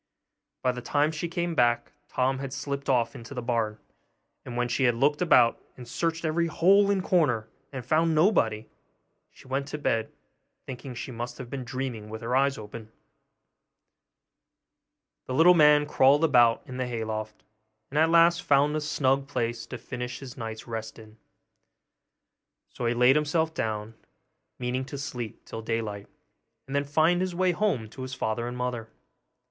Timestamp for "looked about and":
4.95-5.87